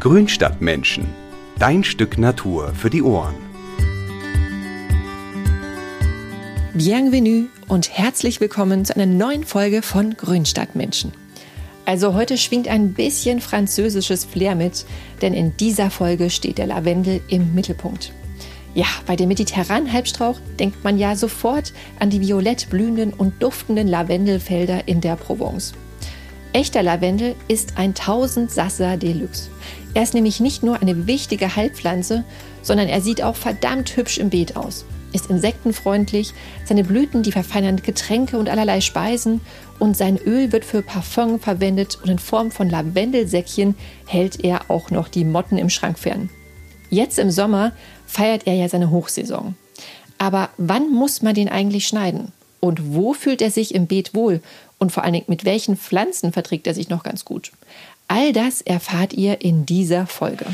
[0.00, 1.06] Grünstadtmenschen.
[1.58, 3.34] Dein Stück Natur für die Ohren.
[6.72, 11.12] Bienvenue und herzlich willkommen zu einer neuen Folge von Grünstadtmenschen.
[11.84, 14.86] Also heute schwingt ein bisschen französisches Flair mit,
[15.20, 18.14] denn in dieser Folge steht der Lavendel im Mittelpunkt.
[18.72, 23.86] Ja, bei dem mediterranen Halbstrauch denkt man ja sofort an die violett blühenden und duftenden
[23.86, 25.74] Lavendelfelder in der Provence.
[26.52, 29.50] Echter Lavendel ist ein Tausendsasser Deluxe.
[29.92, 32.24] Er ist nämlich nicht nur eine wichtige Heilpflanze,
[32.62, 34.84] sondern er sieht auch verdammt hübsch im Beet aus.
[35.12, 36.32] Ist insektenfreundlich,
[36.64, 39.40] seine Blüten die verfeinern Getränke und allerlei Speisen
[39.80, 43.74] und sein Öl wird für Parfum verwendet und in Form von Lavendelsäckchen
[44.06, 46.30] hält er auch noch die Motten im Schrank fern.
[46.90, 47.72] Jetzt im Sommer
[48.06, 49.56] feiert er ja seine Hochsaison.
[50.18, 52.32] Aber wann muss man den eigentlich schneiden?
[52.60, 54.40] Und wo fühlt er sich im Beet wohl
[54.78, 57.52] und vor allen Dingen, mit welchen Pflanzen verträgt er sich noch ganz gut?
[58.12, 60.44] All das erfahrt ihr in dieser Folge.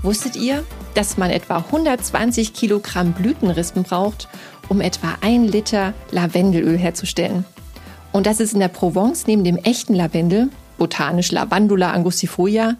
[0.00, 4.26] Wusstet ihr, dass man etwa 120 Kilogramm Blütenrispen braucht,
[4.70, 7.44] um etwa ein Liter Lavendelöl herzustellen?
[8.10, 12.76] Und dass es in der Provence neben dem echten Lavendel, botanisch Lavandula angustifolia,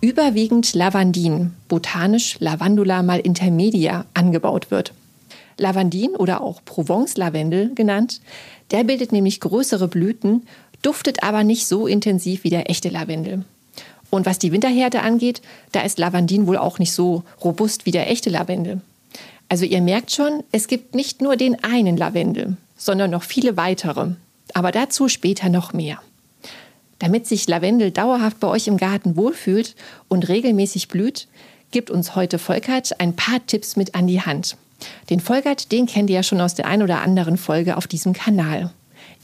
[0.00, 4.92] überwiegend Lavandin, botanisch Lavandula mal intermedia, angebaut wird.
[5.56, 8.20] Lavandin oder auch Provence-Lavendel genannt.
[8.72, 10.46] Der bildet nämlich größere Blüten,
[10.82, 13.44] duftet aber nicht so intensiv wie der echte Lavendel.
[14.10, 15.40] Und was die Winterhärte angeht,
[15.72, 18.80] da ist Lavandin wohl auch nicht so robust wie der echte Lavendel.
[19.48, 24.08] Also ihr merkt schon, es gibt nicht nur den einen Lavendel, sondern noch viele weitere.
[24.54, 26.00] Aber dazu später noch mehr.
[26.98, 29.74] Damit sich Lavendel dauerhaft bei euch im Garten wohlfühlt
[30.08, 31.26] und regelmäßig blüht,
[31.70, 34.56] gibt uns heute Volkert ein paar Tipps mit an die Hand.
[35.10, 38.12] Den Volkert, den kennt ihr ja schon aus der ein oder anderen Folge auf diesem
[38.12, 38.70] Kanal.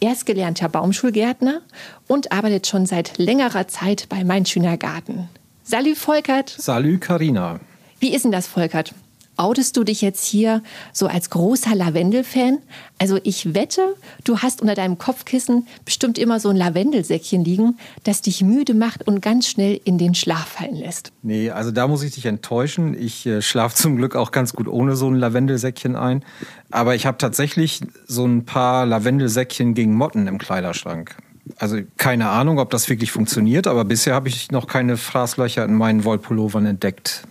[0.01, 1.61] Er ist gelernter Baumschulgärtner
[2.07, 5.29] und arbeitet schon seit längerer Zeit bei Mein Schöner Garten.
[5.65, 6.55] Salü Volkert.
[6.57, 7.61] Salü Karina.
[7.99, 8.95] Wie ist denn das, Volkert?
[9.39, 10.63] Outest du dich jetzt hier
[10.93, 12.59] so als großer Lavendel-Fan?
[12.99, 13.95] Also ich wette,
[14.25, 19.07] du hast unter deinem Kopfkissen bestimmt immer so ein Lavendelsäckchen liegen, das dich müde macht
[19.07, 21.13] und ganz schnell in den Schlaf fallen lässt.
[21.23, 23.01] Nee, also da muss ich dich enttäuschen.
[23.01, 26.25] Ich äh, schlafe zum Glück auch ganz gut ohne so ein Lavendelsäckchen ein.
[26.71, 31.17] Aber ich habe tatsächlich so ein paar Lavendelsäckchen gegen Motten im Kleiderschrank.
[31.57, 35.75] Also keine Ahnung, ob das wirklich funktioniert, aber bisher habe ich noch keine Fraßlöcher in
[35.75, 37.23] meinen Wollpullovern entdeckt.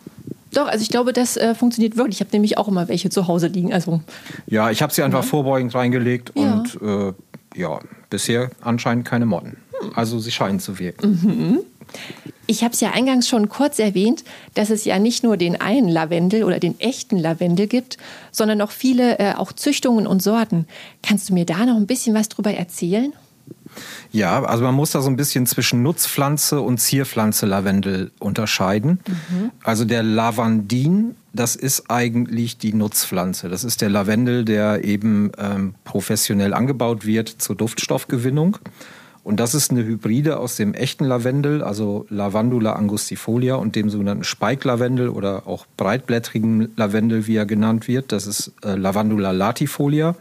[0.53, 2.18] Doch, also ich glaube, das äh, funktioniert wirklich.
[2.18, 3.74] Ich habe nämlich auch immer welche zu Hause liegen.
[3.74, 4.02] Also,
[4.47, 5.28] ja, ich habe sie einfach ja.
[5.30, 6.53] vorbeugend reingelegt ja.
[6.53, 7.13] und äh,
[7.59, 9.57] ja, bisher anscheinend keine Motten.
[9.96, 11.19] Also sie scheinen zu wirken.
[11.24, 11.59] Mhm.
[12.47, 15.90] Ich habe es ja eingangs schon kurz erwähnt, dass es ja nicht nur den einen
[15.90, 17.97] Lavendel oder den echten Lavendel gibt,
[18.31, 20.66] sondern noch viele äh, auch Züchtungen und Sorten.
[21.03, 23.13] Kannst du mir da noch ein bisschen was drüber erzählen?
[24.11, 28.99] Ja, also man muss da so ein bisschen zwischen Nutzpflanze und Zierpflanze Lavendel unterscheiden.
[29.07, 29.51] Mhm.
[29.63, 33.49] Also der Lavandin, das ist eigentlich die Nutzpflanze.
[33.49, 38.57] Das ist der Lavendel, der eben ähm, professionell angebaut wird zur Duftstoffgewinnung.
[39.27, 44.23] Und das ist eine Hybride aus dem echten Lavendel, also Lavandula angustifolia und dem sogenannten
[44.23, 48.13] Speiklavendel oder auch breitblättrigen Lavendel, wie er genannt wird.
[48.13, 50.15] Das ist äh, Lavandula latifolia.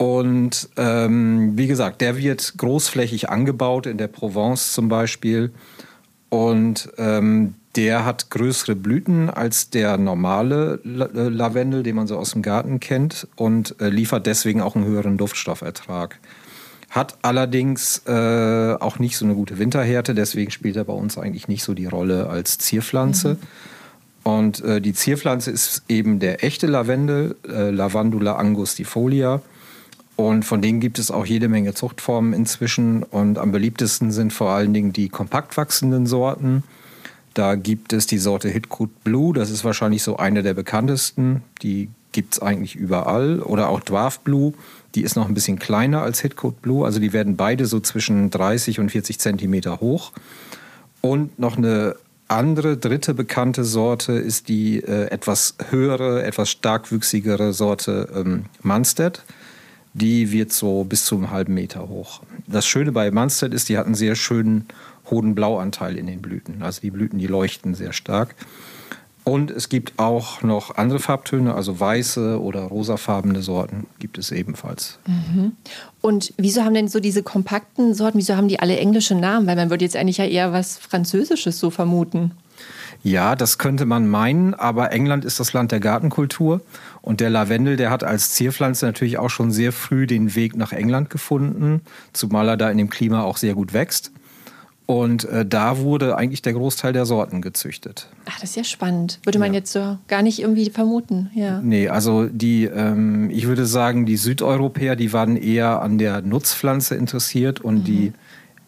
[0.00, 5.50] Und ähm, wie gesagt, der wird großflächig angebaut, in der Provence zum Beispiel.
[6.30, 12.30] Und ähm, der hat größere Blüten als der normale äh, Lavendel, den man so aus
[12.30, 16.18] dem Garten kennt, und äh, liefert deswegen auch einen höheren Duftstoffertrag.
[16.88, 21.46] Hat allerdings äh, auch nicht so eine gute Winterhärte, deswegen spielt er bei uns eigentlich
[21.46, 23.34] nicht so die Rolle als Zierpflanze.
[23.34, 24.30] Mhm.
[24.32, 29.42] Und äh, die Zierpflanze ist eben der echte Lavendel, äh, Lavandula angustifolia.
[30.28, 33.02] Und von denen gibt es auch jede Menge Zuchtformen inzwischen.
[33.02, 36.62] Und am beliebtesten sind vor allen Dingen die kompakt wachsenden Sorten.
[37.32, 41.42] Da gibt es die Sorte Hitcoot Blue, das ist wahrscheinlich so eine der bekanntesten.
[41.62, 43.40] Die gibt es eigentlich überall.
[43.40, 44.52] Oder auch Dwarf Blue,
[44.94, 46.84] die ist noch ein bisschen kleiner als Hitcoot Blue.
[46.84, 50.12] Also die werden beide so zwischen 30 und 40 Zentimeter hoch.
[51.00, 51.96] Und noch eine
[52.28, 59.22] andere, dritte bekannte Sorte ist die äh, etwas höhere, etwas starkwüchsigere Sorte ähm, Munstead
[59.92, 62.20] die wird so bis zu einem halben Meter hoch.
[62.46, 64.66] Das Schöne bei Munstead ist, die hat einen sehr schönen
[65.10, 66.62] hohen Blauanteil in den Blüten.
[66.62, 68.34] Also die Blüten, die leuchten sehr stark.
[69.22, 74.98] Und es gibt auch noch andere Farbtöne, also weiße oder rosafarbene Sorten gibt es ebenfalls.
[75.06, 75.52] Mhm.
[76.00, 79.46] Und wieso haben denn so diese kompakten Sorten, wieso haben die alle englische Namen?
[79.46, 82.32] Weil man würde jetzt eigentlich ja eher was Französisches so vermuten.
[83.02, 86.60] Ja, das könnte man meinen, aber England ist das Land der Gartenkultur
[87.00, 90.72] und der Lavendel, der hat als Zierpflanze natürlich auch schon sehr früh den Weg nach
[90.72, 91.80] England gefunden,
[92.12, 94.12] zumal er da in dem Klima auch sehr gut wächst.
[94.90, 98.08] Und äh, da wurde eigentlich der Großteil der Sorten gezüchtet.
[98.26, 99.20] Ach, das ist ja spannend.
[99.22, 99.60] Würde man ja.
[99.60, 101.30] jetzt so gar nicht irgendwie vermuten.
[101.32, 101.60] Ja.
[101.60, 106.96] Nee, also die, ähm, ich würde sagen, die Südeuropäer, die waren eher an der Nutzpflanze
[106.96, 107.84] interessiert und mhm.
[107.84, 108.12] die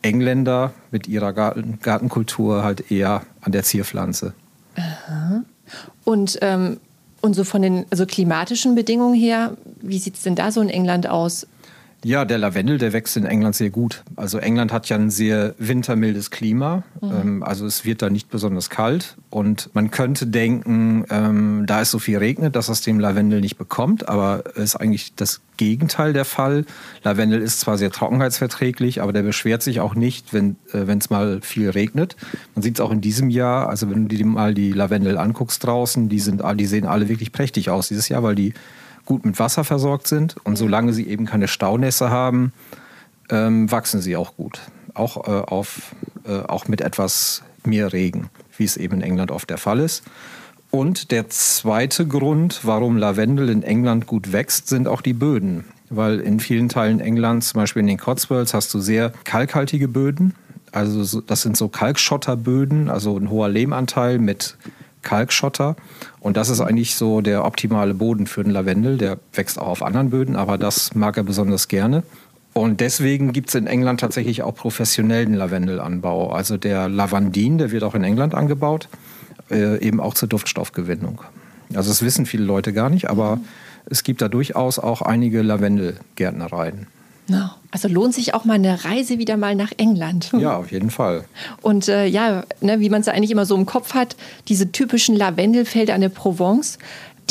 [0.02, 4.34] Engländer mit ihrer Garten Gartenkultur halt eher an der Zierpflanze.
[4.76, 5.43] Aha.
[6.04, 6.78] Und, ähm,
[7.20, 10.69] und so von den also klimatischen Bedingungen her, wie sieht es denn da so in
[10.69, 11.46] England aus?
[12.04, 14.02] Ja, der Lavendel, der wächst in England sehr gut.
[14.16, 16.82] Also England hat ja ein sehr wintermildes Klima.
[17.00, 17.10] Mhm.
[17.10, 19.16] Ähm, also es wird da nicht besonders kalt.
[19.31, 23.56] Und man könnte denken, ähm, da es so viel regnet, dass es dem Lavendel nicht
[23.56, 24.08] bekommt.
[24.08, 26.64] Aber es ist eigentlich das Gegenteil der Fall.
[27.04, 31.40] Lavendel ist zwar sehr trockenheitsverträglich, aber der beschwert sich auch nicht, wenn äh, es mal
[31.40, 32.16] viel regnet.
[32.56, 33.69] Man sieht es auch in diesem Jahr.
[33.69, 37.31] Also wenn du dir mal die Lavendel anguckst draußen, die, sind, die sehen alle wirklich
[37.31, 38.54] prächtig aus dieses Jahr, weil die
[39.04, 40.37] gut mit Wasser versorgt sind.
[40.44, 42.52] Und solange sie eben keine Staunässe haben,
[43.31, 44.60] ähm, wachsen sie auch gut.
[44.94, 45.94] Auch, äh, auf,
[46.26, 50.02] äh, auch mit etwas mehr Regen, wie es eben in England oft der Fall ist.
[50.70, 55.64] Und der zweite Grund, warum Lavendel in England gut wächst, sind auch die Böden.
[55.90, 60.34] Weil in vielen Teilen Englands, zum Beispiel in den Cotswolds, hast du sehr kalkhaltige Böden.
[60.72, 64.56] Also das sind so Kalkschotterböden, also ein hoher Lehmanteil mit
[65.02, 65.76] Kalkschotter.
[66.20, 68.99] Und das ist eigentlich so der optimale Boden für den Lavendel.
[68.99, 72.02] Der wächst auch auf anderen Böden, aber das mag er besonders gerne.
[72.54, 76.32] Und deswegen gibt es in England tatsächlich auch professionellen Lavendelanbau.
[76.32, 78.88] Also der Lavandin, der wird auch in England angebaut,
[79.50, 81.22] äh, eben auch zur Duftstoffgewinnung.
[81.75, 83.40] Also das wissen viele Leute gar nicht, aber
[83.87, 86.87] es gibt da durchaus auch einige Lavendelgärtnereien.
[87.29, 87.51] No.
[87.71, 90.31] Also lohnt sich auch mal eine Reise wieder mal nach England.
[90.37, 91.25] Ja, auf jeden Fall.
[91.63, 94.17] Und äh, ja, ne, wie man es eigentlich immer so im Kopf hat,
[94.49, 96.79] diese typischen Lavendelfelder an der Provence,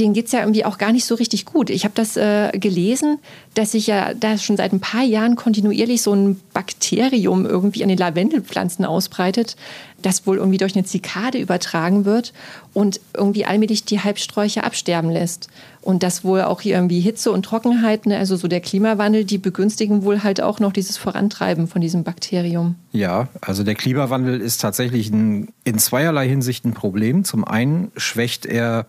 [0.01, 1.69] denen geht es ja irgendwie auch gar nicht so richtig gut.
[1.69, 3.19] Ich habe das äh, gelesen,
[3.53, 7.89] dass sich ja da schon seit ein paar Jahren kontinuierlich so ein Bakterium irgendwie an
[7.89, 9.56] den Lavendelpflanzen ausbreitet,
[10.01, 12.33] das wohl irgendwie durch eine Zikade übertragen wird
[12.74, 15.50] und irgendwie allmählich die Halbsträucher absterben lässt.
[15.81, 19.38] Und das wohl auch hier irgendwie Hitze und Trockenheit, ne, also so der Klimawandel, die
[19.38, 22.75] begünstigen wohl halt auch noch dieses Vorantreiben von diesem Bakterium.
[22.92, 27.24] Ja, also der Klimawandel ist tatsächlich ein, in zweierlei Hinsicht ein Problem.
[27.24, 28.88] Zum einen schwächt er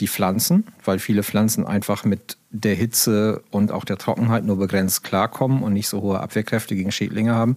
[0.00, 5.04] die Pflanzen, weil viele Pflanzen einfach mit der Hitze und auch der Trockenheit nur begrenzt
[5.04, 7.56] klarkommen und nicht so hohe Abwehrkräfte gegen Schädlinge haben.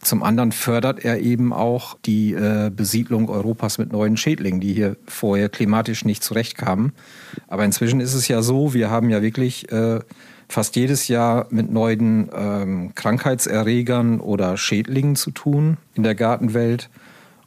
[0.00, 4.96] Zum anderen fördert er eben auch die äh, Besiedlung Europas mit neuen Schädlingen, die hier
[5.06, 6.92] vorher klimatisch nicht zurechtkamen.
[7.48, 9.98] Aber inzwischen ist es ja so, wir haben ja wirklich äh,
[10.48, 16.90] fast jedes Jahr mit neuen ähm, Krankheitserregern oder Schädlingen zu tun in der Gartenwelt.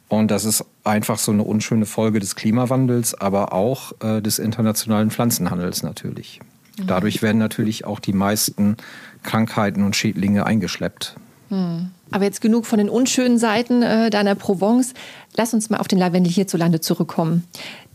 [0.08, 5.10] Und das ist einfach so eine unschöne Folge des Klimawandels, aber auch äh, des internationalen
[5.10, 6.40] Pflanzenhandels natürlich.
[6.78, 6.86] Mhm.
[6.86, 8.76] Dadurch werden natürlich auch die meisten
[9.22, 11.16] Krankheiten und Schädlinge eingeschleppt.
[11.50, 11.90] Mhm.
[12.10, 14.92] Aber jetzt genug von den unschönen Seiten äh, deiner Provence.
[15.34, 17.44] Lass uns mal auf den Lavendel hierzulande zurückkommen.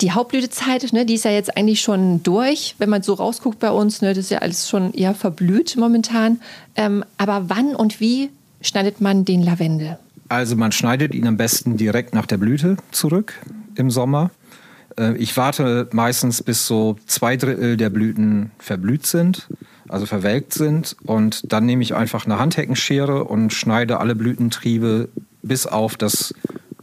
[0.02, 2.76] Die Hauptblütezeit, ne, die ist ja jetzt eigentlich schon durch.
[2.80, 6.40] Wenn man so rausguckt bei uns, ne, das ist ja alles schon eher verblüht momentan.
[6.76, 8.30] Ähm, aber wann und wie
[8.62, 10.00] schneidet man den Lavendel?
[10.30, 13.34] Also man schneidet ihn am besten direkt nach der Blüte zurück
[13.76, 14.32] im Sommer.
[14.98, 19.48] Äh, ich warte meistens, bis so zwei Drittel der Blüten verblüht sind
[19.90, 20.96] also verwelkt sind.
[21.06, 25.10] Und dann nehme ich einfach eine Handheckenschere und schneide alle Blütentriebe
[25.42, 26.34] bis auf das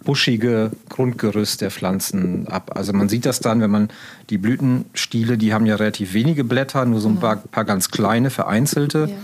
[0.04, 2.72] buschige Grundgerüst der Pflanzen ab.
[2.74, 3.88] Also man sieht das dann, wenn man
[4.28, 8.30] die Blütenstiele, die haben ja relativ wenige Blätter, nur so ein paar, paar ganz kleine,
[8.30, 9.08] vereinzelte.
[9.10, 9.16] Ja.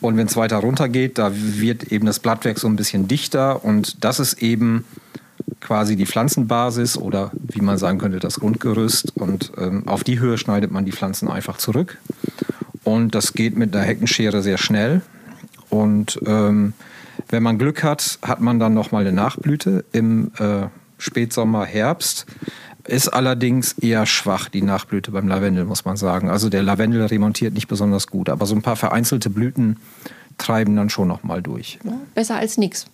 [0.00, 3.64] Und wenn es weiter runter geht, da wird eben das Blattwerk so ein bisschen dichter
[3.64, 4.84] und das ist eben
[5.60, 9.16] quasi die Pflanzenbasis oder wie man sagen könnte, das Grundgerüst.
[9.16, 11.98] Und ähm, auf die Höhe schneidet man die Pflanzen einfach zurück.
[12.84, 15.02] Und das geht mit einer Heckenschere sehr schnell.
[15.68, 16.74] Und ähm,
[17.28, 22.26] wenn man Glück hat, hat man dann nochmal eine Nachblüte im äh, Spätsommer, Herbst.
[22.88, 26.30] Ist allerdings eher schwach, die Nachblüte beim Lavendel, muss man sagen.
[26.30, 29.76] Also der Lavendel remontiert nicht besonders gut, aber so ein paar vereinzelte Blüten
[30.38, 31.78] treiben dann schon nochmal durch.
[31.84, 32.86] Ja, besser als nichts.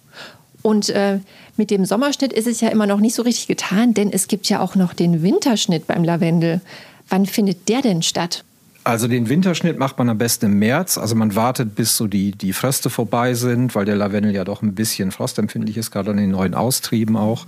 [0.62, 1.20] Und äh,
[1.56, 4.48] mit dem Sommerschnitt ist es ja immer noch nicht so richtig getan, denn es gibt
[4.48, 6.60] ja auch noch den Winterschnitt beim Lavendel.
[7.08, 8.42] Wann findet der denn statt?
[8.82, 10.98] Also den Winterschnitt macht man am besten im März.
[10.98, 14.60] Also man wartet, bis so die, die Fröste vorbei sind, weil der Lavendel ja doch
[14.60, 17.46] ein bisschen frostempfindlich ist, gerade an den neuen Austrieben auch.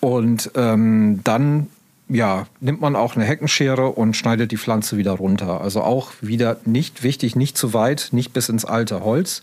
[0.00, 1.68] Und ähm, dann
[2.08, 5.60] ja, nimmt man auch eine Heckenschere und schneidet die Pflanze wieder runter.
[5.60, 9.42] Also auch wieder nicht wichtig, nicht zu weit, nicht bis ins alte Holz.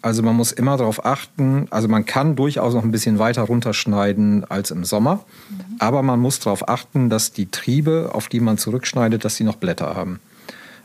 [0.00, 4.44] Also man muss immer darauf achten, also man kann durchaus noch ein bisschen weiter runterschneiden
[4.48, 5.76] als im Sommer, mhm.
[5.80, 9.56] aber man muss darauf achten, dass die Triebe, auf die man zurückschneidet, dass sie noch
[9.56, 10.20] Blätter haben.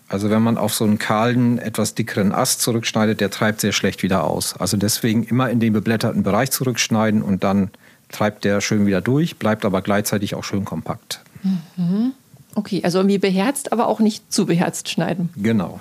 [0.10, 4.02] Also wenn man auf so einen kahlen, etwas dickeren Ast zurückschneidet, der treibt sehr schlecht
[4.02, 4.56] wieder aus.
[4.58, 7.70] Also deswegen immer in den beblätterten Bereich zurückschneiden und dann
[8.14, 11.22] treibt der schön wieder durch, bleibt aber gleichzeitig auch schön kompakt.
[11.76, 12.14] Mhm.
[12.56, 15.30] Okay, also irgendwie beherzt, aber auch nicht zu beherzt schneiden.
[15.36, 15.80] Genau.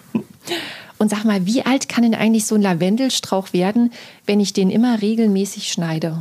[0.99, 3.93] Und sag mal, wie alt kann denn eigentlich so ein Lavendelstrauch werden,
[4.27, 6.17] wenn ich den immer regelmäßig schneide?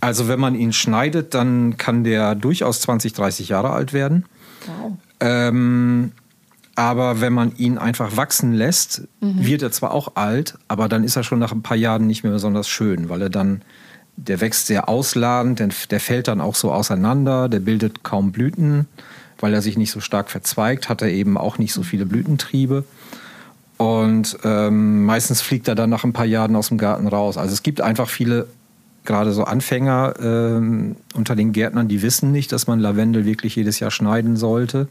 [0.00, 4.26] Also wenn man ihn schneidet, dann kann der durchaus 20, 30 Jahre alt werden.
[4.66, 4.92] Wow.
[5.20, 6.12] Ähm,
[6.74, 9.46] aber wenn man ihn einfach wachsen lässt, mhm.
[9.46, 12.24] wird er zwar auch alt, aber dann ist er schon nach ein paar Jahren nicht
[12.24, 13.62] mehr besonders schön, weil er dann,
[14.16, 18.86] der wächst sehr ausladend, der, der fällt dann auch so auseinander, der bildet kaum Blüten,
[19.40, 22.84] weil er sich nicht so stark verzweigt, hat er eben auch nicht so viele Blütentriebe.
[23.76, 27.36] Und ähm, meistens fliegt er dann nach ein paar Jahren aus dem Garten raus.
[27.36, 28.46] Also es gibt einfach viele,
[29.04, 33.80] gerade so Anfänger ähm, unter den Gärtnern, die wissen nicht, dass man Lavendel wirklich jedes
[33.80, 34.88] Jahr schneiden sollte.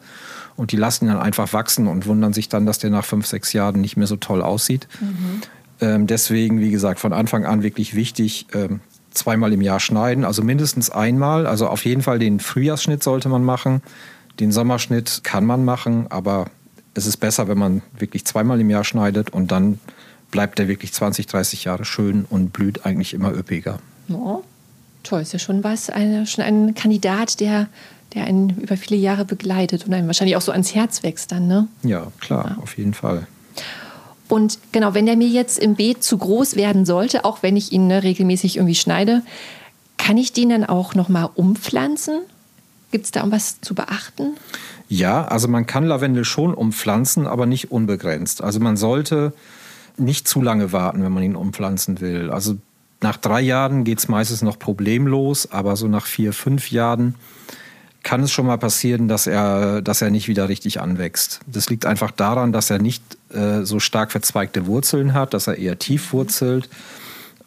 [0.55, 3.25] Und die lassen ihn dann einfach wachsen und wundern sich dann, dass der nach fünf,
[3.25, 4.87] sechs Jahren nicht mehr so toll aussieht.
[4.99, 5.41] Mhm.
[5.81, 8.81] Ähm, deswegen, wie gesagt, von Anfang an wirklich wichtig, ähm,
[9.13, 11.48] zweimal im Jahr schneiden, also mindestens einmal.
[11.48, 13.82] Also auf jeden Fall den Frühjahrsschnitt sollte man machen.
[14.39, 16.48] Den Sommerschnitt kann man machen, aber
[16.93, 19.79] es ist besser, wenn man wirklich zweimal im Jahr schneidet und dann
[20.32, 23.79] bleibt der wirklich 20, 30 Jahre schön und blüht eigentlich immer üppiger.
[24.10, 24.43] Oh,
[25.03, 27.67] toll, ist ja schon was, eine, schon ein Kandidat, der
[28.13, 31.48] der einen über viele Jahre begleitet und einem wahrscheinlich auch so ans Herz wächst dann,
[31.48, 31.67] ne?
[31.84, 32.62] Ja, klar, ja.
[32.62, 33.27] auf jeden Fall.
[34.33, 37.71] Und genau, wenn der mir jetzt im Beet zu groß werden sollte, auch wenn ich
[37.71, 39.21] ihn ne, regelmäßig irgendwie schneide,
[39.97, 42.21] kann ich den dann auch nochmal umpflanzen?
[42.91, 44.31] Gibt es da was zu beachten?
[44.89, 48.41] Ja, also man kann Lavendel schon umpflanzen, aber nicht unbegrenzt.
[48.41, 49.33] Also man sollte
[49.97, 52.31] nicht zu lange warten, wenn man ihn umpflanzen will.
[52.31, 52.55] Also
[53.01, 57.13] nach drei Jahren geht es meistens noch problemlos, aber so nach vier, fünf Jahren
[58.03, 61.39] kann es schon mal passieren, dass er, dass er nicht wieder richtig anwächst.
[61.48, 63.01] Das liegt einfach daran, dass er nicht
[63.33, 66.69] äh, so stark verzweigte Wurzeln hat, dass er eher tief wurzelt.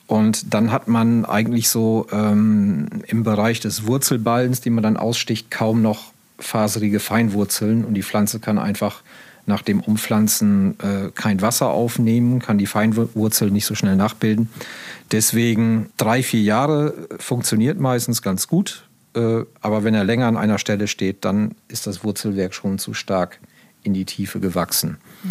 [0.07, 5.51] Und dann hat man eigentlich so ähm, im Bereich des Wurzelballens, den man dann aussticht,
[5.51, 7.85] kaum noch faserige Feinwurzeln.
[7.85, 9.03] Und die Pflanze kann einfach
[9.47, 14.49] nach dem Umpflanzen äh, kein Wasser aufnehmen, kann die Feinwurzel nicht so schnell nachbilden.
[15.13, 18.86] Deswegen drei, vier Jahre funktioniert meistens ganz gut.
[19.17, 22.95] Äh, aber wenn er länger an einer Stelle steht, dann ist das Wurzelwerk schon zu
[22.95, 23.41] stark
[23.83, 24.99] in die Tiefe gewachsen.
[25.23, 25.31] Mhm.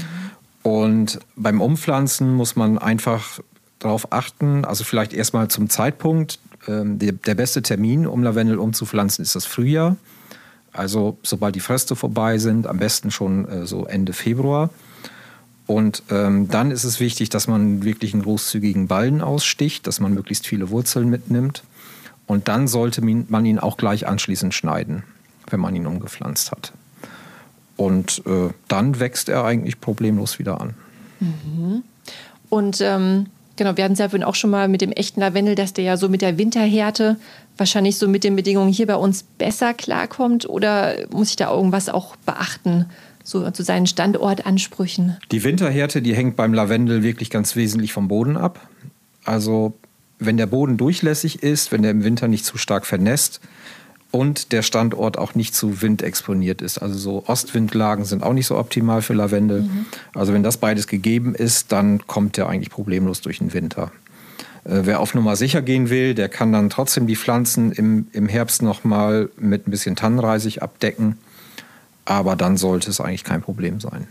[0.72, 3.39] Und beim Umpflanzen muss man einfach
[3.77, 6.39] darauf achten, also vielleicht erstmal zum Zeitpunkt.
[6.68, 9.96] Ähm, der, beste Termin, um Lavendel umzupflanzen, ist das Frühjahr.
[10.74, 14.72] Also sobald die Fröste vorbei sind, am besten schon äh, so Ende Februar.
[15.68, 20.13] Und ähm, dann ist es wichtig, dass man wirklich einen großzügigen Ballen aussticht, dass man
[20.13, 21.63] möglichst viele Wurzeln mitnimmt.
[22.27, 25.03] Und dann sollte man ihn auch gleich anschließend schneiden,
[25.50, 26.74] wenn man ihn umgepflanzt hat.
[27.77, 30.74] Und äh, dann wächst er eigentlich problemlos wieder an.
[31.20, 31.84] Mhm.
[32.50, 35.55] Und ähm, genau, wir hatten es ja vorhin auch schon mal mit dem echten Lavendel,
[35.55, 37.17] dass der ja so mit der Winterhärte
[37.58, 40.48] wahrscheinlich so mit den Bedingungen hier bei uns besser klarkommt.
[40.48, 42.86] Oder muss ich da irgendwas auch beachten?
[43.24, 45.17] So zu seinen Standortansprüchen?
[45.32, 48.60] Die Winterhärte, die hängt beim Lavendel wirklich ganz wesentlich vom Boden ab.
[49.24, 49.74] Also
[50.19, 53.41] wenn der Boden durchlässig ist, wenn der im Winter nicht zu stark vernässt
[54.12, 56.77] und der Standort auch nicht zu windexponiert ist.
[56.77, 59.63] Also so Ostwindlagen sind auch nicht so optimal für Lavendel.
[59.63, 59.86] Mhm.
[60.13, 63.91] Also wenn das beides gegeben ist, dann kommt der eigentlich problemlos durch den Winter.
[64.63, 68.29] Äh, wer auf Nummer sicher gehen will, der kann dann trotzdem die Pflanzen im, im
[68.29, 71.17] Herbst nochmal mit ein bisschen Tannenreisig abdecken.
[72.05, 74.07] Aber dann sollte es eigentlich kein Problem sein.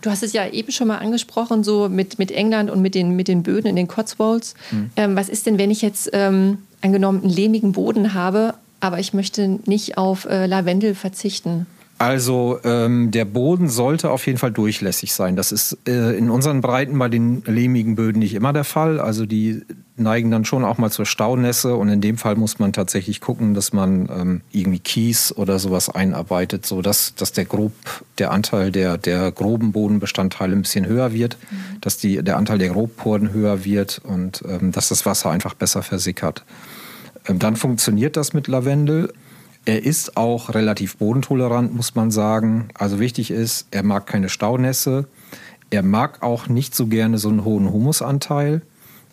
[0.00, 3.16] Du hast es ja eben schon mal angesprochen, so mit, mit England und mit den,
[3.16, 4.54] mit den Böden in den Cotswolds.
[4.70, 4.90] Mhm.
[4.96, 9.12] Ähm, was ist denn, wenn ich jetzt ähm, angenommen einen lehmigen Boden habe, aber ich
[9.12, 11.66] möchte nicht auf äh, Lavendel verzichten?
[11.98, 15.34] Also ähm, der Boden sollte auf jeden Fall durchlässig sein.
[15.34, 19.00] Das ist äh, in unseren Breiten bei den lehmigen Böden nicht immer der Fall.
[19.00, 19.62] Also die
[19.96, 23.54] neigen dann schon auch mal zur Staunässe und in dem Fall muss man tatsächlich gucken,
[23.54, 27.72] dass man ähm, irgendwie Kies oder sowas einarbeitet, so dass, dass der grob
[28.18, 31.80] der Anteil der, der groben Bodenbestandteile ein bisschen höher wird, mhm.
[31.80, 35.82] dass die, der Anteil der Grobporen höher wird und ähm, dass das Wasser einfach besser
[35.82, 36.44] versickert.
[37.26, 39.12] Ähm, dann funktioniert das mit Lavendel.
[39.68, 42.68] Er ist auch relativ bodentolerant, muss man sagen.
[42.72, 45.04] Also wichtig ist, er mag keine Staunässe.
[45.68, 48.62] Er mag auch nicht so gerne so einen hohen Humusanteil.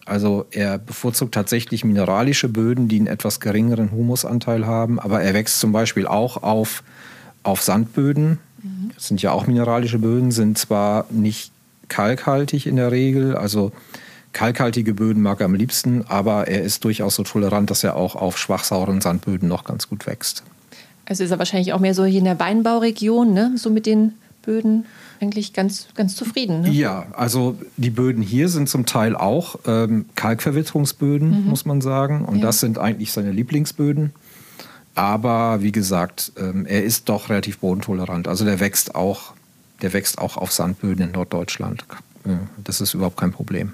[0.06, 4.98] Also er bevorzugt tatsächlich mineralische Böden, die einen etwas geringeren Humusanteil haben.
[4.98, 6.84] Aber er wächst zum Beispiel auch auf,
[7.44, 8.40] auf Sandböden.
[8.64, 8.92] Mhm.
[8.96, 11.52] Das sind ja auch mineralische Böden, sind zwar nicht
[11.90, 13.36] kalkhaltig in der Regel.
[13.36, 13.74] Also
[14.36, 18.16] kalkhaltige Böden mag er am liebsten, aber er ist durchaus so tolerant, dass er auch
[18.16, 20.44] auf schwachsauren Sandböden noch ganz gut wächst.
[21.06, 23.54] Also ist er wahrscheinlich auch mehr so hier in der Weinbauregion, ne?
[23.56, 24.86] so mit den Böden
[25.22, 26.62] eigentlich ganz, ganz zufrieden.
[26.62, 26.70] Ne?
[26.70, 31.50] Ja, also die Böden hier sind zum Teil auch ähm, Kalkverwitterungsböden, mhm.
[31.50, 32.26] muss man sagen.
[32.26, 32.42] Und ja.
[32.44, 34.12] das sind eigentlich seine Lieblingsböden.
[34.96, 38.28] Aber wie gesagt, ähm, er ist doch relativ bodentolerant.
[38.28, 39.34] Also der wächst auch,
[39.82, 41.86] der wächst auch auf Sandböden in Norddeutschland.
[42.26, 43.72] Äh, das ist überhaupt kein Problem.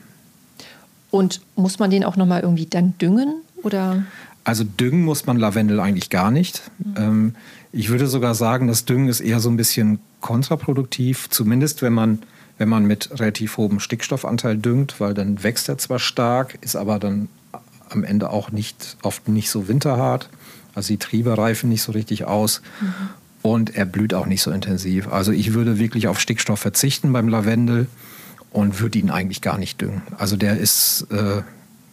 [1.11, 3.41] Und muss man den auch nochmal irgendwie dann düngen?
[3.63, 4.03] Oder?
[4.43, 6.63] Also düngen muss man Lavendel eigentlich gar nicht.
[6.79, 6.93] Mhm.
[6.97, 7.35] Ähm,
[7.73, 12.19] ich würde sogar sagen, das Düngen ist eher so ein bisschen kontraproduktiv, zumindest wenn man,
[12.57, 16.99] wenn man mit relativ hohem Stickstoffanteil düngt, weil dann wächst er zwar stark, ist aber
[16.99, 17.29] dann
[17.89, 20.29] am Ende auch nicht, oft nicht so winterhart.
[20.73, 22.61] Also die Triebe reifen nicht so richtig aus.
[22.81, 22.93] Mhm.
[23.41, 25.07] Und er blüht auch nicht so intensiv.
[25.07, 27.87] Also ich würde wirklich auf Stickstoff verzichten beim Lavendel
[28.51, 30.01] und würde ihn eigentlich gar nicht düngen.
[30.17, 31.41] Also der ist, äh,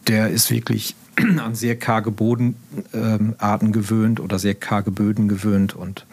[0.07, 0.95] der ist wirklich
[1.39, 6.05] an sehr karge Bodenarten ähm, gewöhnt oder sehr karge Böden gewöhnt und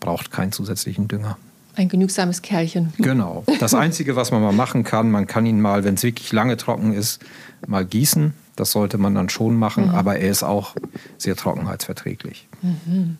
[0.00, 1.36] braucht keinen zusätzlichen Dünger.
[1.76, 2.92] Ein genügsames Kerlchen.
[2.98, 3.44] Genau.
[3.60, 6.56] Das Einzige, was man mal machen kann, man kann ihn mal, wenn es wirklich lange
[6.56, 7.20] trocken ist,
[7.66, 8.34] mal gießen.
[8.56, 9.94] Das sollte man dann schon machen, mhm.
[9.94, 10.74] aber er ist auch
[11.16, 12.48] sehr trockenheitsverträglich.
[12.62, 13.16] Mhm.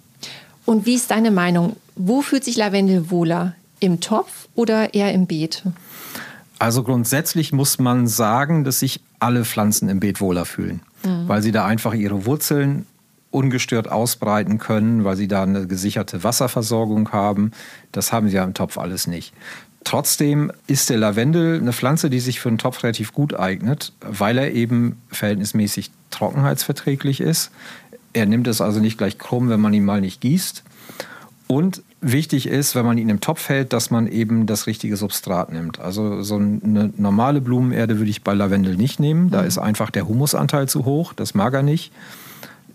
[0.66, 1.76] Und wie ist deine Meinung?
[1.96, 3.54] Wo fühlt sich Lavendel wohler?
[3.78, 5.62] Im Topf oder eher im Beet?
[6.60, 11.26] Also grundsätzlich muss man sagen, dass sich alle Pflanzen im Beet wohler fühlen, mhm.
[11.26, 12.84] weil sie da einfach ihre Wurzeln
[13.30, 17.52] ungestört ausbreiten können, weil sie da eine gesicherte Wasserversorgung haben.
[17.92, 19.32] Das haben sie ja im Topf alles nicht.
[19.84, 24.36] Trotzdem ist der Lavendel eine Pflanze, die sich für einen Topf relativ gut eignet, weil
[24.36, 27.52] er eben verhältnismäßig trockenheitsverträglich ist.
[28.12, 30.62] Er nimmt es also nicht gleich krumm, wenn man ihn mal nicht gießt.
[31.46, 35.52] Und wichtig ist, wenn man ihn im Topf hält, dass man eben das richtige Substrat
[35.52, 35.80] nimmt.
[35.80, 39.30] Also so eine normale Blumenerde würde ich bei Lavendel nicht nehmen.
[39.30, 39.48] Da mhm.
[39.48, 41.12] ist einfach der Humusanteil zu hoch.
[41.12, 41.92] Das mag er nicht.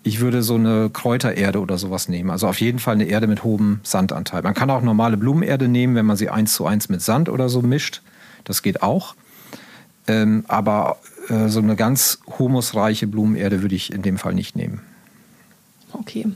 [0.03, 2.29] Ich würde so eine Kräutererde oder sowas nehmen.
[2.29, 4.43] Also auf jeden Fall eine Erde mit hohem Sandanteil.
[4.43, 7.49] Man kann auch normale Blumenerde nehmen, wenn man sie eins zu eins mit Sand oder
[7.49, 8.01] so mischt.
[8.43, 9.15] Das geht auch.
[10.07, 10.97] Ähm, aber
[11.29, 14.81] äh, so eine ganz humusreiche Blumenerde würde ich in dem Fall nicht nehmen.
[15.93, 16.27] Okay.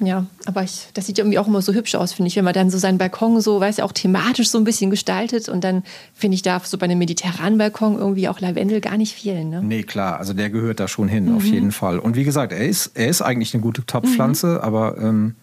[0.00, 2.54] Ja, aber ich, das sieht irgendwie auch immer so hübsch aus, finde ich, wenn man
[2.54, 5.82] dann so seinen Balkon so, weiß ja, auch thematisch so ein bisschen gestaltet und dann
[6.14, 9.50] finde ich, darf so bei einem mediterranen Balkon irgendwie auch Lavendel gar nicht fehlen.
[9.50, 9.60] Ne?
[9.62, 11.36] Nee, klar, also der gehört da schon hin, mhm.
[11.36, 11.98] auf jeden Fall.
[11.98, 14.58] Und wie gesagt, er ist, er ist eigentlich eine gute Topfpflanze, mhm.
[14.58, 15.34] aber ähm,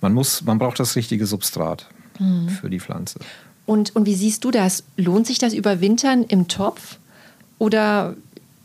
[0.00, 1.86] man, muss, man braucht das richtige Substrat
[2.18, 2.48] mhm.
[2.48, 3.20] für die Pflanze.
[3.66, 4.82] Und, und wie siehst du das?
[4.96, 6.98] Lohnt sich das Überwintern im Topf?
[7.58, 8.16] Oder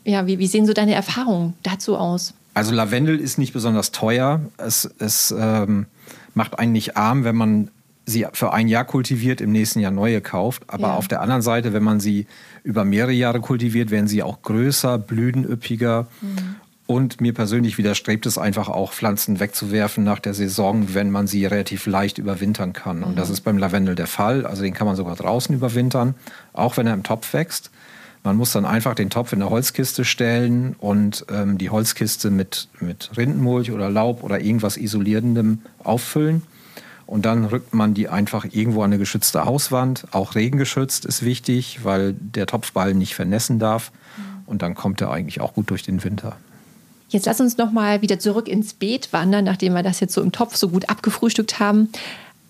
[0.04, 2.34] ja, wie, wie sehen so deine Erfahrungen dazu aus?
[2.58, 4.42] Also Lavendel ist nicht besonders teuer.
[4.58, 5.86] Es, es ähm,
[6.34, 7.70] macht einen nicht arm, wenn man
[8.08, 10.64] sie für ein Jahr kultiviert, im nächsten Jahr neue kauft.
[10.66, 10.94] Aber ja.
[10.96, 12.26] auf der anderen Seite, wenn man sie
[12.64, 16.08] über mehrere Jahre kultiviert, werden sie auch größer, blütenüppiger.
[16.22, 16.56] Mhm.
[16.88, 21.46] Und mir persönlich widerstrebt es einfach auch, Pflanzen wegzuwerfen nach der Saison, wenn man sie
[21.46, 23.04] relativ leicht überwintern kann.
[23.04, 23.34] Und das mhm.
[23.36, 24.48] ist beim Lavendel der Fall.
[24.48, 26.16] Also den kann man sogar draußen überwintern,
[26.54, 27.70] auch wenn er im Topf wächst.
[28.28, 32.68] Man muss dann einfach den Topf in eine Holzkiste stellen und ähm, die Holzkiste mit,
[32.82, 36.44] mit Rindenmulch oder Laub oder irgendwas Isolierendem auffüllen.
[37.06, 40.08] Und dann rückt man die einfach irgendwo an eine geschützte Hauswand.
[40.12, 43.94] Auch regengeschützt ist wichtig, weil der Topfball nicht vernässen darf.
[44.46, 46.36] Und dann kommt er eigentlich auch gut durch den Winter.
[47.08, 50.22] Jetzt lass uns noch mal wieder zurück ins Beet wandern, nachdem wir das jetzt so
[50.22, 51.88] im Topf so gut abgefrühstückt haben.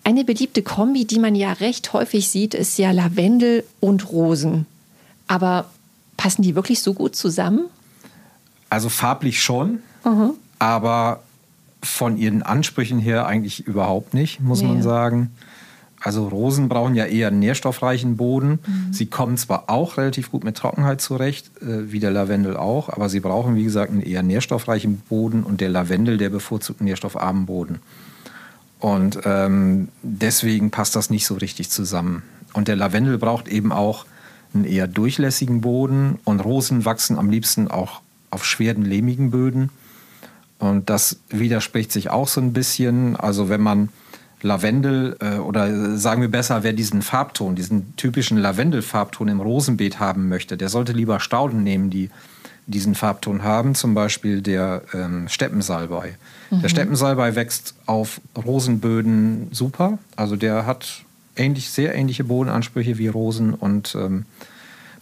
[0.02, 4.66] Eine beliebte Kombi, die man ja recht häufig sieht, ist ja Lavendel und Rosen.
[5.28, 5.66] Aber
[6.16, 7.66] passen die wirklich so gut zusammen?
[8.70, 10.32] Also farblich schon, mhm.
[10.58, 11.20] aber
[11.82, 14.68] von ihren Ansprüchen her eigentlich überhaupt nicht, muss ja.
[14.68, 15.30] man sagen.
[16.00, 18.60] Also Rosen brauchen ja eher einen nährstoffreichen Boden.
[18.66, 18.92] Mhm.
[18.92, 23.08] Sie kommen zwar auch relativ gut mit Trockenheit zurecht, äh, wie der Lavendel auch, aber
[23.08, 27.46] sie brauchen, wie gesagt, einen eher nährstoffreichen Boden und der Lavendel, der bevorzugt einen nährstoffarmen
[27.46, 27.80] Boden.
[28.78, 32.22] Und ähm, deswegen passt das nicht so richtig zusammen.
[32.52, 34.06] Und der Lavendel braucht eben auch
[34.58, 39.70] einen eher durchlässigen Boden und Rosen wachsen am liebsten auch auf schweren, lehmigen Böden.
[40.58, 43.16] Und das widerspricht sich auch so ein bisschen.
[43.16, 43.90] Also wenn man
[44.42, 50.28] Lavendel äh, oder sagen wir besser, wer diesen Farbton, diesen typischen Lavendelfarbton im Rosenbeet haben
[50.28, 52.10] möchte, der sollte lieber Stauden nehmen, die
[52.66, 56.16] diesen Farbton haben, zum Beispiel der ähm, Steppensalbei.
[56.50, 56.62] Mhm.
[56.62, 59.98] Der Steppensalbei wächst auf Rosenböden super.
[60.16, 61.04] Also der hat
[61.38, 64.26] ähnlich, sehr ähnliche Bodenansprüche wie Rosen und ähm,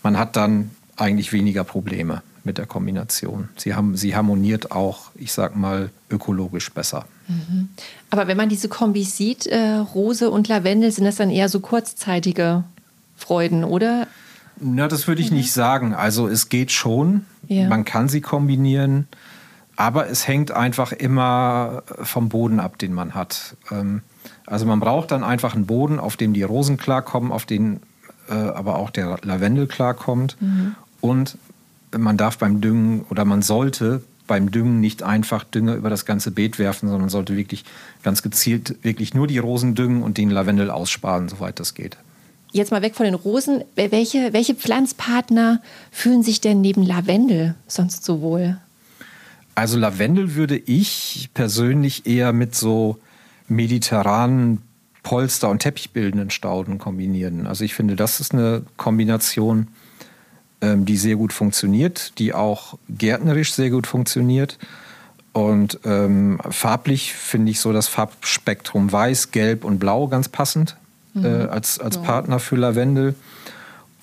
[0.02, 3.48] man hat dann eigentlich weniger Probleme mit der Kombination.
[3.56, 7.06] Sie, haben, sie harmoniert auch, ich sag mal, ökologisch besser.
[7.28, 7.70] Mhm.
[8.10, 11.60] Aber wenn man diese Kombis sieht, äh, Rose und Lavendel, sind das dann eher so
[11.60, 12.64] kurzzeitige
[13.16, 14.06] Freuden, oder?
[14.60, 15.38] Na, das würde ich mhm.
[15.38, 15.92] nicht sagen.
[15.92, 17.26] Also es geht schon.
[17.48, 17.68] Ja.
[17.68, 19.08] Man kann sie kombinieren.
[19.74, 23.56] Aber es hängt einfach immer vom Boden ab, den man hat.
[23.70, 24.02] Ähm,
[24.46, 27.80] Also man braucht dann einfach einen Boden, auf dem die Rosen klarkommen, auf den
[28.28, 30.36] äh, aber auch der Lavendel klarkommt.
[30.40, 30.74] Mhm.
[31.00, 31.38] Und
[31.96, 36.30] man darf beim Düngen oder man sollte beim Düngen nicht einfach Dünger über das ganze
[36.30, 37.64] Beet werfen, sondern sollte wirklich
[38.02, 41.96] ganz gezielt wirklich nur die Rosen düngen und den Lavendel aussparen, soweit das geht.
[42.52, 43.62] Jetzt mal weg von den Rosen.
[43.74, 45.60] Welche, welche Pflanzpartner
[45.90, 48.58] fühlen sich denn neben Lavendel sonst so wohl?
[49.54, 52.98] Also Lavendel würde ich persönlich eher mit so
[53.48, 54.62] mediterranen
[55.02, 57.46] Polster- und Teppichbildenden Stauden kombinieren.
[57.46, 59.68] Also ich finde, das ist eine Kombination,
[60.60, 64.58] ähm, die sehr gut funktioniert, die auch gärtnerisch sehr gut funktioniert.
[65.32, 70.76] Und ähm, farblich finde ich so das Farbspektrum Weiß, Gelb und Blau ganz passend
[71.14, 71.24] mhm.
[71.24, 72.02] äh, als, als ja.
[72.02, 73.14] Partner für Lavendel.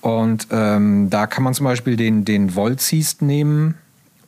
[0.00, 3.74] Und ähm, da kann man zum Beispiel den, den Volzist nehmen.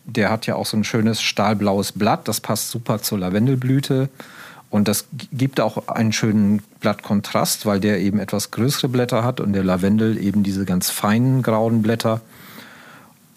[0.04, 2.28] Der hat ja auch so ein schönes stahlblaues Blatt.
[2.28, 4.08] Das passt super zur Lavendelblüte.
[4.76, 9.54] Und das gibt auch einen schönen Blattkontrast, weil der eben etwas größere Blätter hat und
[9.54, 12.20] der Lavendel eben diese ganz feinen grauen Blätter.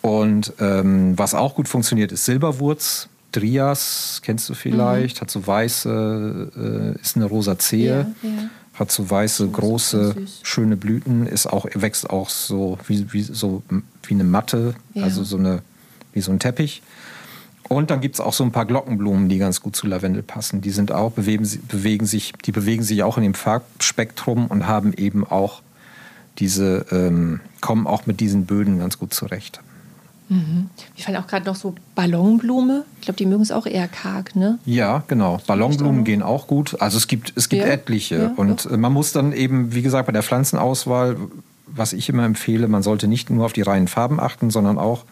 [0.01, 3.07] Und ähm, was auch gut funktioniert, ist Silberwurz.
[3.31, 5.21] Drias, kennst du vielleicht, mhm.
[5.21, 8.49] hat so weiße, äh, ist eine Rosazee, ja, ja.
[8.73, 13.63] hat so weiße, so, große, schöne Blüten, ist auch, wächst auch so wie, wie, so
[14.03, 15.03] wie eine Matte, ja.
[15.03, 15.61] also so eine,
[16.11, 16.81] wie so ein Teppich.
[17.69, 20.59] Und dann gibt es auch so ein paar Glockenblumen, die ganz gut zu Lavendel passen.
[20.59, 24.91] Die sind auch, bewegen, bewegen sich, die bewegen sich auch in dem Farbspektrum und haben
[24.93, 25.61] eben auch
[26.39, 29.61] diese, ähm, kommen auch mit diesen Böden ganz gut zurecht.
[30.29, 30.69] Mhm.
[30.95, 32.85] Mir fallen auch gerade noch so Ballonblume.
[32.99, 34.57] Ich glaube, die mögen es auch eher karg, ne?
[34.65, 35.39] Ja, genau.
[35.45, 36.79] Ballonblumen gehen auch gut.
[36.81, 37.69] Also es gibt, es gibt ja.
[37.69, 38.15] etliche.
[38.15, 38.77] Ja, und doch.
[38.77, 41.17] man muss dann eben, wie gesagt, bei der Pflanzenauswahl,
[41.67, 45.03] was ich immer empfehle, man sollte nicht nur auf die reinen Farben achten, sondern auch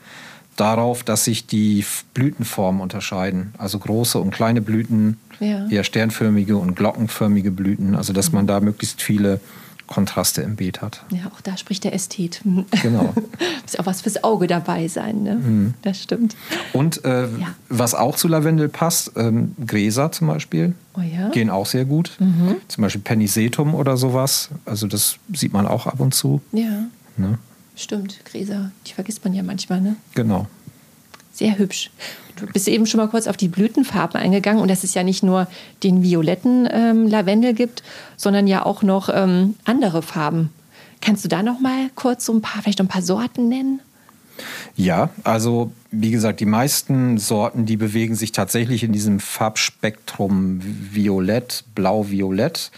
[0.58, 3.54] darauf, dass sich die Blütenformen unterscheiden.
[3.58, 5.68] Also große und kleine Blüten, ja.
[5.68, 7.96] eher sternförmige und glockenförmige Blüten.
[7.96, 9.40] Also dass man da möglichst viele
[9.88, 11.04] Kontraste im Beet hat.
[11.12, 12.42] Ja, auch da spricht der Ästhet.
[12.84, 13.14] Genau.
[13.64, 15.36] Muss auch was fürs Auge dabei sein, ne?
[15.36, 15.74] Mhm.
[15.82, 16.36] Das stimmt.
[16.74, 17.56] Und äh, ja.
[17.70, 21.30] was auch zu Lavendel passt, ähm, Gräser zum Beispiel, oh ja?
[21.30, 22.18] gehen auch sehr gut.
[22.20, 22.58] Mhm.
[22.68, 24.50] Zum Beispiel Penisetum oder sowas.
[24.66, 26.42] Also das sieht man auch ab und zu.
[26.52, 26.86] Ja.
[27.16, 27.40] Ne?
[27.78, 29.96] Stimmt, Gräser, die vergisst man ja manchmal, ne?
[30.16, 30.48] Genau.
[31.32, 31.92] Sehr hübsch.
[32.36, 35.22] Du bist eben schon mal kurz auf die Blütenfarben eingegangen und dass es ja nicht
[35.22, 35.48] nur
[35.84, 37.84] den violetten ähm, Lavendel gibt,
[38.16, 40.50] sondern ja auch noch ähm, andere Farben.
[41.02, 43.80] Kannst du da noch mal kurz so ein paar, vielleicht ein paar Sorten nennen?
[44.76, 51.64] Ja, also wie gesagt, die meisten Sorten, die bewegen sich tatsächlich in diesem Farbspektrum Violett,
[51.76, 52.72] Blau-Violett.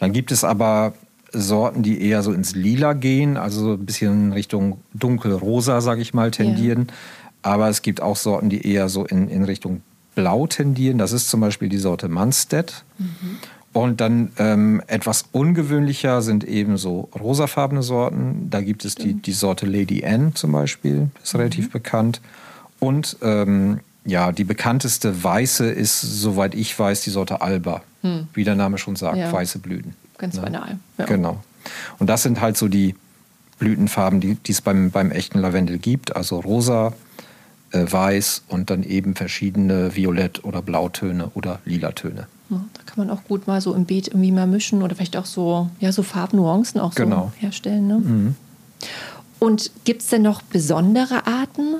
[0.00, 0.94] Dann gibt es aber
[1.32, 6.14] Sorten, die eher so ins Lila gehen, also ein bisschen in Richtung dunkelrosa, sage ich
[6.14, 6.86] mal, tendieren.
[6.88, 6.94] Ja.
[7.42, 9.82] Aber es gibt auch Sorten, die eher so in, in Richtung
[10.14, 10.98] Blau tendieren.
[10.98, 12.84] Das ist zum Beispiel die Sorte Manstedt.
[12.98, 13.38] Mhm.
[13.72, 18.48] Und dann ähm, etwas ungewöhnlicher sind eben so rosafarbene Sorten.
[18.50, 21.40] Da gibt es die, die Sorte Lady Anne zum Beispiel, ist mhm.
[21.40, 22.20] relativ bekannt.
[22.80, 27.82] Und ähm, ja, die bekannteste weiße ist, soweit ich weiß, die Sorte Alba.
[28.02, 28.26] Mhm.
[28.34, 29.30] Wie der Name schon sagt, ja.
[29.30, 29.94] weiße Blüten.
[30.20, 30.42] Ganz ne?
[30.42, 30.78] banal.
[30.98, 31.06] Ja.
[31.06, 31.42] Genau.
[31.98, 32.94] Und das sind halt so die
[33.58, 36.14] Blütenfarben, die es beim, beim echten Lavendel gibt.
[36.14, 36.92] Also rosa,
[37.72, 42.26] äh, weiß und dann eben verschiedene Violett- oder Blautöne oder Lilatöne.
[42.48, 45.16] Ja, da kann man auch gut mal so im Beet irgendwie mal mischen oder vielleicht
[45.16, 47.32] auch so, ja, so Farbnuancen auch genau.
[47.34, 47.86] so herstellen.
[47.86, 47.98] Ne?
[47.98, 48.34] Mhm.
[49.38, 51.76] Und gibt es denn noch besondere Arten?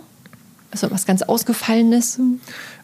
[0.70, 2.20] Also was ganz Ausgefallenes?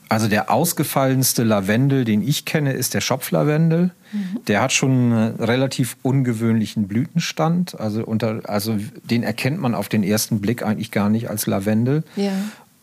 [0.08, 3.90] Also der ausgefallenste Lavendel, den ich kenne, ist der Schopflavendel.
[4.12, 4.40] Mhm.
[4.46, 7.78] Der hat schon einen relativ ungewöhnlichen Blütenstand.
[7.80, 12.04] Also, unter, also den erkennt man auf den ersten Blick eigentlich gar nicht als Lavendel.
[12.14, 12.32] Ja.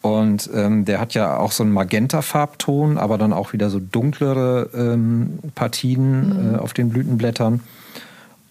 [0.02, 4.70] Und ähm, der hat ja auch so einen Magenta-Farbton, aber dann auch wieder so dunklere
[4.76, 6.56] ähm, Partien mhm.
[6.56, 7.62] äh, auf den Blütenblättern.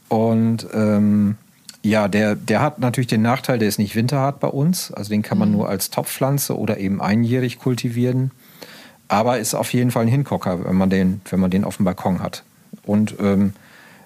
[0.09, 1.37] Und ähm,
[1.83, 4.93] ja, der, der hat natürlich den Nachteil, der ist nicht winterhart bei uns.
[4.93, 5.57] Also den kann man mhm.
[5.57, 8.31] nur als Topfpflanze oder eben einjährig kultivieren.
[9.09, 11.85] Aber ist auf jeden Fall ein Hingucker, wenn man den, wenn man den auf dem
[11.85, 12.45] Balkon hat.
[12.85, 13.53] Und ähm,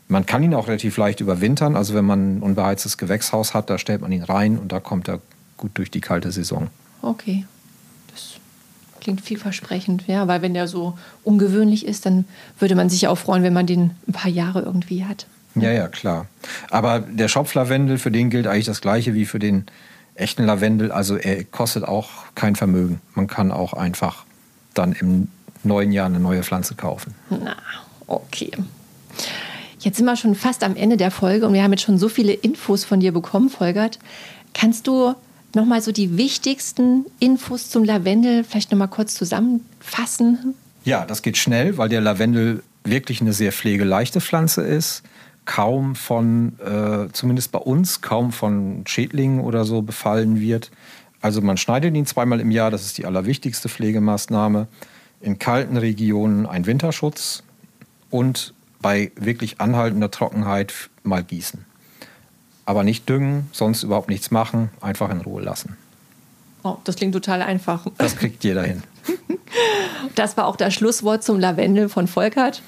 [0.09, 1.77] man kann ihn auch relativ leicht überwintern.
[1.77, 5.09] Also wenn man ein unbeheiztes Gewächshaus hat, da stellt man ihn rein und da kommt
[5.09, 5.21] er
[5.57, 6.69] gut durch die kalte Saison.
[7.03, 7.47] Okay.
[8.13, 8.37] Das
[9.01, 12.25] klingt vielversprechend, ja, weil wenn der so ungewöhnlich ist, dann
[12.59, 15.27] würde man sich auch freuen, wenn man den ein paar Jahre irgendwie hat.
[15.55, 16.27] Ja, ja, klar.
[16.71, 19.65] Aber der Schopflavendel, für den gilt eigentlich das Gleiche wie für den
[20.15, 20.93] echten Lavendel.
[20.93, 23.01] Also er kostet auch kein Vermögen.
[23.15, 24.25] Man kann auch einfach
[24.79, 25.29] dann im
[25.65, 27.15] neuen Jahr eine neue Pflanze kaufen.
[27.31, 27.57] Na,
[28.07, 28.51] okay.
[29.81, 32.09] Jetzt sind wir schon fast am Ende der Folge und wir haben jetzt schon so
[32.09, 33.99] viele Infos von dir bekommen, Volgert.
[34.55, 35.15] Kannst du
[35.55, 40.55] nochmal so die wichtigsten Infos zum Lavendel vielleicht nochmal kurz zusammenfassen?
[40.85, 45.03] Ja, das geht schnell, weil der Lavendel wirklich eine sehr pflegeleichte Pflanze ist,
[45.45, 50.71] kaum von, äh, zumindest bei uns, kaum von Schädlingen oder so befallen wird.
[51.21, 54.69] Also man schneidet ihn zweimal im Jahr, das ist die allerwichtigste Pflegemaßnahme.
[55.21, 57.43] In kalten Regionen ein Winterschutz
[58.11, 61.65] und bei wirklich anhaltender Trockenheit mal gießen.
[62.67, 65.77] Aber nicht düngen, sonst überhaupt nichts machen, einfach in Ruhe lassen.
[66.63, 67.87] Oh, das klingt total einfach.
[67.97, 68.83] Das kriegt jeder hin.
[70.15, 72.63] Das war auch das Schlusswort zum Lavendel von Volkert.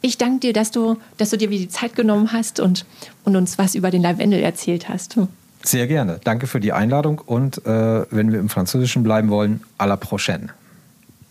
[0.00, 2.86] Ich danke dir, dass du, dass du dir wieder die Zeit genommen hast und,
[3.24, 5.18] und uns was über den Lavendel erzählt hast.
[5.66, 6.20] Sehr gerne.
[6.22, 10.50] Danke für die Einladung und äh, wenn wir im Französischen bleiben wollen, à la prochaine.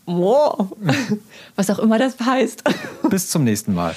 [0.06, 0.76] Wow.
[1.56, 2.64] Was auch immer das heißt.
[3.10, 3.96] Bis zum nächsten Mal.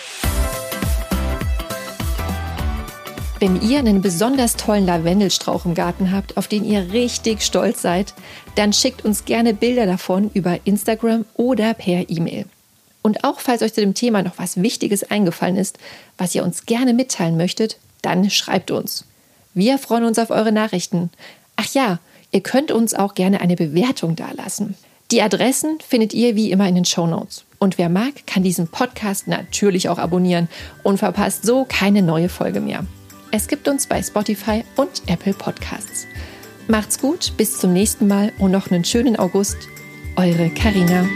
[3.41, 8.15] Wenn ihr einen besonders tollen Lavendelstrauch im Garten habt, auf den ihr richtig stolz seid,
[8.55, 12.47] dann schickt uns gerne Bilder davon über Instagram oder per E-Mail.
[13.03, 15.79] Und auch falls euch zu dem Thema noch was Wichtiges eingefallen ist,
[16.17, 19.05] was ihr uns gerne mitteilen möchtet, dann schreibt uns.
[19.55, 21.11] Wir freuen uns auf eure Nachrichten.
[21.57, 21.99] Ach ja,
[22.31, 24.77] ihr könnt uns auch gerne eine Bewertung dalassen.
[25.11, 27.45] Die Adressen findet ihr wie immer in den Show Notes.
[27.59, 30.49] Und wer mag, kann diesen Podcast natürlich auch abonnieren
[30.83, 32.85] und verpasst so keine neue Folge mehr.
[33.31, 36.07] Es gibt uns bei Spotify und Apple Podcasts.
[36.67, 39.57] Macht's gut, bis zum nächsten Mal und noch einen schönen August.
[40.17, 41.07] Eure Karina.